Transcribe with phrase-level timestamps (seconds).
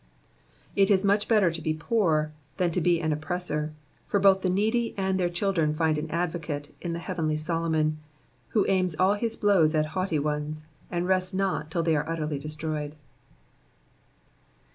[0.75, 3.71] It 18 much better to be poor than to be an oppressor;
[4.07, 7.99] for both the needy and their children find an advocate in the heavenly Solomon,
[8.47, 12.39] who aims all his blows at haughty ones, and rests not till they are utterly
[12.39, 12.95] destroyed.